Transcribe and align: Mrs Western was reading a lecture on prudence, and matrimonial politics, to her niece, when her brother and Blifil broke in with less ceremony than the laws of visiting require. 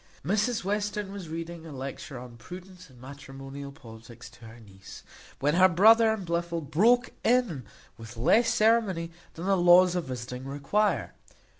Mrs 0.25 0.63
Western 0.63 1.11
was 1.11 1.29
reading 1.29 1.63
a 1.63 1.71
lecture 1.71 2.17
on 2.17 2.35
prudence, 2.35 2.89
and 2.89 2.99
matrimonial 2.99 3.71
politics, 3.71 4.31
to 4.31 4.45
her 4.45 4.59
niece, 4.59 5.03
when 5.39 5.53
her 5.53 5.69
brother 5.69 6.11
and 6.11 6.25
Blifil 6.25 6.59
broke 6.61 7.11
in 7.23 7.63
with 7.99 8.17
less 8.17 8.51
ceremony 8.51 9.11
than 9.35 9.45
the 9.45 9.55
laws 9.55 9.93
of 9.93 10.05
visiting 10.05 10.45
require. 10.45 11.13